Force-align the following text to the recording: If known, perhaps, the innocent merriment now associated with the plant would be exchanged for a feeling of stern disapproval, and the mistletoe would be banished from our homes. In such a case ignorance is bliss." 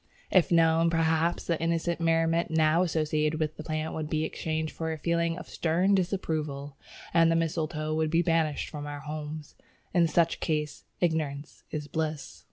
If 0.31 0.51
known, 0.51 0.89
perhaps, 0.89 1.45
the 1.45 1.61
innocent 1.61 2.01
merriment 2.01 2.49
now 2.49 2.81
associated 2.81 3.39
with 3.39 3.55
the 3.55 3.63
plant 3.63 3.93
would 3.93 4.09
be 4.09 4.23
exchanged 4.23 4.73
for 4.73 4.91
a 4.91 4.97
feeling 4.97 5.37
of 5.37 5.47
stern 5.47 5.93
disapproval, 5.93 6.75
and 7.13 7.31
the 7.31 7.35
mistletoe 7.35 7.93
would 7.93 8.09
be 8.09 8.23
banished 8.23 8.67
from 8.69 8.87
our 8.87 9.01
homes. 9.01 9.53
In 9.93 10.07
such 10.07 10.37
a 10.37 10.39
case 10.39 10.85
ignorance 11.01 11.65
is 11.69 11.87
bliss." 11.87 12.39